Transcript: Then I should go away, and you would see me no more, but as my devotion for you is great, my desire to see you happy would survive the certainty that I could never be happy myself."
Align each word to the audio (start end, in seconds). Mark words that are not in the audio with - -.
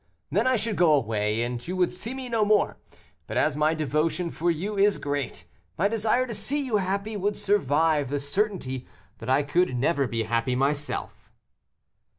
Then 0.31 0.47
I 0.47 0.55
should 0.55 0.77
go 0.77 0.93
away, 0.93 1.43
and 1.43 1.67
you 1.67 1.75
would 1.75 1.91
see 1.91 2.15
me 2.15 2.27
no 2.27 2.43
more, 2.43 2.77
but 3.27 3.37
as 3.37 3.55
my 3.55 3.75
devotion 3.75 4.31
for 4.31 4.49
you 4.49 4.75
is 4.75 4.97
great, 4.97 5.45
my 5.77 5.87
desire 5.87 6.25
to 6.25 6.33
see 6.33 6.59
you 6.59 6.77
happy 6.77 7.15
would 7.15 7.37
survive 7.37 8.09
the 8.09 8.17
certainty 8.17 8.87
that 9.19 9.29
I 9.29 9.43
could 9.43 9.75
never 9.77 10.07
be 10.07 10.23
happy 10.23 10.55
myself." 10.55 11.31